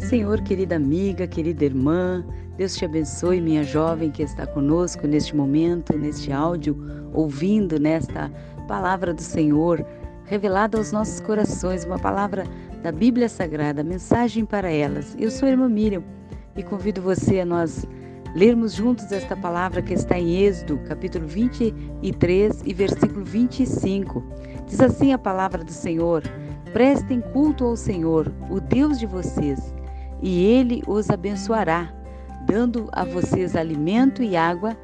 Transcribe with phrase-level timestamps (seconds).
[0.00, 2.24] Senhor, querida amiga, querida irmã.
[2.56, 6.76] Deus te abençoe, minha jovem que está conosco neste momento, neste áudio,
[7.12, 8.30] ouvindo nesta
[8.66, 9.84] palavra do Senhor,
[10.24, 12.44] revelada aos nossos corações, uma palavra
[12.82, 15.16] da Bíblia Sagrada, mensagem para elas.
[15.18, 16.02] Eu sou a irmã Miriam
[16.56, 17.86] e convido você a nós
[18.34, 24.22] lermos juntos esta palavra que está em Êxodo, capítulo 23 e versículo 25.
[24.66, 26.22] Diz assim a palavra do Senhor:
[26.72, 29.74] Prestem culto ao Senhor, o Deus de vocês,
[30.22, 31.92] e ele os abençoará,
[32.46, 34.76] dando a vocês alimento e água,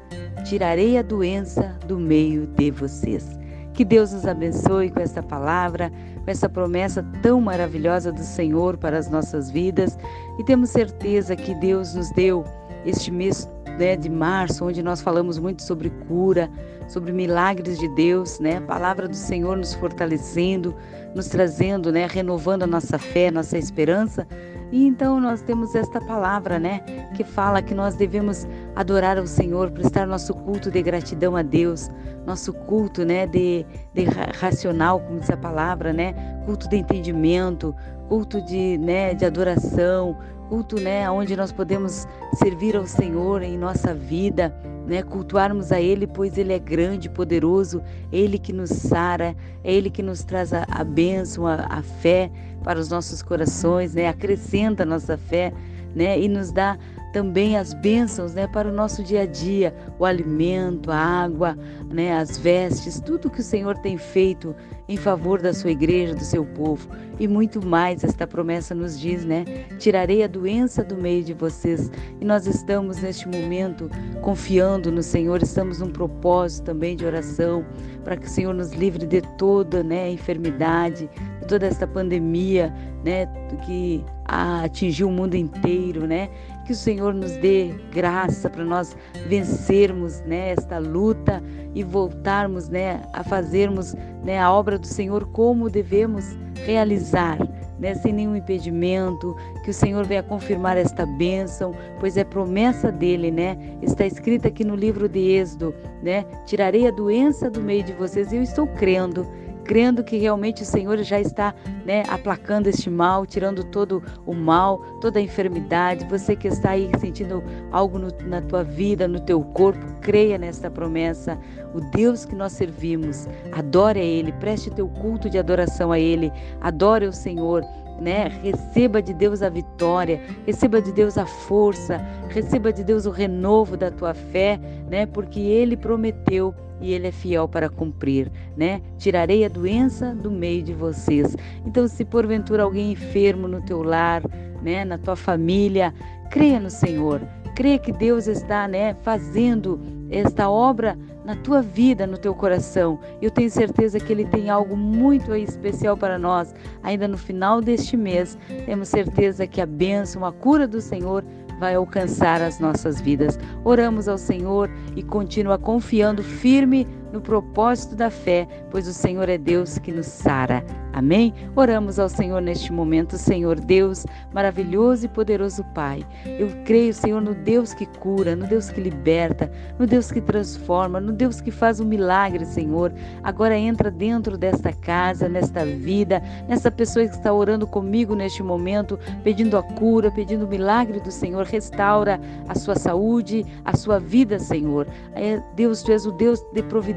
[0.43, 3.37] tirarei a doença do meio de vocês.
[3.73, 5.91] Que Deus nos abençoe com essa palavra,
[6.23, 9.97] com essa promessa tão maravilhosa do Senhor para as nossas vidas,
[10.39, 12.45] e temos certeza que Deus nos deu
[12.85, 16.49] este mês né, de março, onde nós falamos muito sobre cura,
[16.87, 18.57] sobre milagres de Deus, né?
[18.57, 20.73] A palavra do Senhor nos fortalecendo,
[21.13, 24.27] nos trazendo, né, renovando a nossa fé, nossa esperança.
[24.71, 26.79] E então nós temos esta palavra, né,
[27.15, 31.89] que fala que nós devemos adorar ao Senhor, prestar nosso culto de gratidão a Deus,
[32.25, 34.05] nosso culto, né, de, de
[34.39, 36.13] racional, como diz a palavra, né,
[36.45, 37.75] culto de entendimento,
[38.09, 40.17] culto de, né, de adoração,
[40.49, 44.53] culto, né, onde nós podemos servir ao Senhor em nossa vida,
[44.85, 49.89] né, cultuarmos a Ele, pois Ele é grande, poderoso, Ele que nos sara, é Ele
[49.89, 52.31] que nos traz a, a bênção, a, a fé
[52.63, 55.53] para os nossos corações, né, acrescenta a nossa fé,
[55.95, 56.77] né, e nos dá
[57.15, 61.57] também as bênçãos né, para o nosso dia a dia, o alimento, a água,
[61.89, 64.53] né, as vestes, tudo que o Senhor tem feito
[64.85, 66.89] em favor da sua igreja, do seu povo.
[67.17, 69.45] E muito mais esta promessa nos diz, né?
[69.79, 71.89] Tirarei a doença do meio de vocês.
[72.19, 73.89] E nós estamos neste momento
[74.21, 77.65] confiando no Senhor, estamos num propósito também de oração
[78.03, 83.27] para que o Senhor nos livre de toda, né, enfermidade, de toda esta pandemia, né,
[83.65, 86.29] que atingiu o mundo inteiro, né?
[86.65, 91.43] Que o Senhor nos dê graça para nós vencermos né, esta luta
[91.75, 93.93] e voltarmos né, a fazermos
[94.23, 97.37] né, a obra do Senhor como devemos realizar,
[97.77, 103.29] né, sem nenhum impedimento, que o Senhor venha confirmar esta bênção, pois é promessa dele,
[103.29, 103.57] né?
[103.81, 106.25] Está escrita aqui no livro de Êxodo, né?
[106.45, 108.31] Tirarei a doença do meio de vocês.
[108.31, 109.27] E eu estou crendo
[109.65, 111.53] crendo que realmente o Senhor já está
[111.85, 116.05] né, aplacando este mal, tirando todo o mal, toda a enfermidade.
[116.05, 120.69] Você que está aí sentindo algo no, na tua vida, no teu corpo, creia nesta
[120.69, 121.37] promessa.
[121.73, 126.31] O Deus que nós servimos, adore a Ele, preste teu culto de adoração a Ele,
[126.61, 127.63] adore o Senhor
[127.99, 128.27] né?
[128.41, 131.97] Receba de Deus a vitória, receba de Deus a força,
[132.29, 135.05] receba de Deus o renovo da tua fé, né?
[135.05, 138.81] Porque ele prometeu e ele é fiel para cumprir, né?
[138.97, 141.35] Tirarei a doença do meio de vocês.
[141.65, 144.21] Então, se porventura alguém enfermo no teu lar,
[144.61, 145.93] né, na tua família,
[146.29, 147.21] creia no Senhor.
[147.55, 149.79] Creia que Deus está, né, fazendo
[150.09, 152.99] esta obra na tua vida, no teu coração.
[153.21, 156.53] Eu tenho certeza que Ele tem algo muito especial para nós.
[156.83, 161.25] Ainda no final deste mês, temos certeza que a bênção, a cura do Senhor
[161.59, 163.39] vai alcançar as nossas vidas.
[163.63, 169.37] Oramos ao Senhor e continua confiando firme no propósito da fé, pois o Senhor é
[169.37, 170.63] Deus que nos sara.
[170.95, 171.33] Amém?
[171.57, 176.05] Oramos ao Senhor neste momento, Senhor Deus, maravilhoso e poderoso Pai.
[176.25, 181.01] Eu creio, Senhor, no Deus que cura, no Deus que liberta, no Deus que transforma,
[181.01, 182.93] no Deus que faz um milagre, Senhor.
[183.23, 188.97] Agora entra dentro desta casa, nesta vida, nessa pessoa que está orando comigo neste momento,
[189.21, 191.45] pedindo a cura, pedindo o milagre do Senhor.
[191.45, 194.87] Restaura a sua saúde, a sua vida, Senhor.
[195.13, 196.94] É, Deus, tu és o Deus de providência.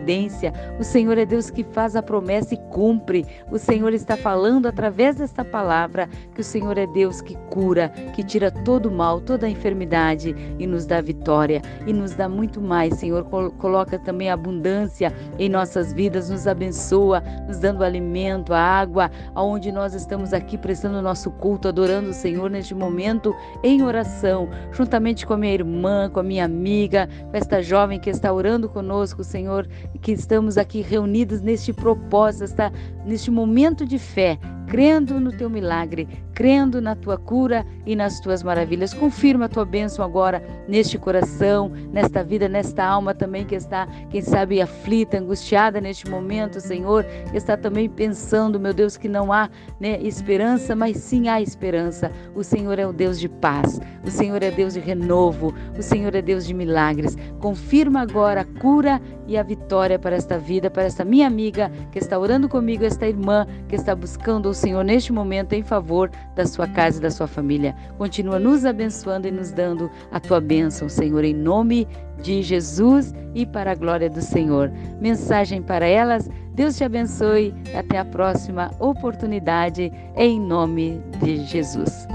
[0.79, 3.27] O Senhor é Deus que faz a promessa e cumpre.
[3.51, 8.23] O Senhor está falando através desta palavra que o Senhor é Deus que cura, que
[8.23, 12.61] tira todo o mal, toda a enfermidade e nos dá vitória e nos dá muito
[12.61, 12.95] mais.
[12.95, 19.71] Senhor, coloca também abundância em nossas vidas, nos abençoa, nos dando alimento, a água, aonde
[19.71, 25.35] nós estamos aqui prestando nosso culto, adorando o Senhor neste momento em oração, juntamente com
[25.35, 29.69] a minha irmã, com a minha amiga, com esta jovem que está orando conosco, Senhor,
[30.00, 32.62] que estamos aqui reunidos neste propósito,
[33.05, 38.43] neste momento de fé, crendo no teu milagre, crendo na tua cura e nas tuas
[38.43, 38.94] maravilhas.
[38.94, 44.20] Confirma a tua bênção agora neste coração, nesta vida, nesta alma também que está, quem
[44.20, 49.49] sabe, aflita, angustiada neste momento, Senhor, que está também pensando, meu Deus, que não há
[49.81, 52.12] né, esperança, mas sim há esperança.
[52.35, 56.15] O Senhor é o Deus de paz, o Senhor é Deus de renovo, o Senhor
[56.15, 57.17] é Deus de milagres.
[57.41, 61.99] Confirma agora a cura e a vitória para esta vida, para esta minha amiga que
[61.99, 66.44] está orando comigo, esta irmã que está buscando o Senhor neste momento em favor da
[66.44, 67.75] sua casa e da sua família.
[67.96, 71.87] Continua nos abençoando e nos dando a tua bênção, Senhor, em nome
[72.22, 74.70] de Jesus e para a glória do Senhor.
[75.00, 76.28] Mensagem para elas.
[76.52, 77.55] Deus te abençoe.
[77.75, 82.08] Até a próxima oportunidade, em nome de Jesus.